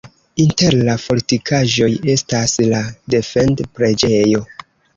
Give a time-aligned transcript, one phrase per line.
[0.43, 2.81] Inter la fortikaĵoj estis la
[3.17, 4.45] defend-preĝejo.